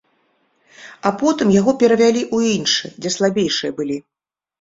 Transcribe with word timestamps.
А 1.09 1.09
потым 1.19 1.51
яго 1.55 1.71
перавялі 1.83 2.21
ў 2.35 2.55
іншы, 2.55 2.91
дзе 3.03 3.13
слабейшыя 3.17 3.71
былі. 3.81 3.97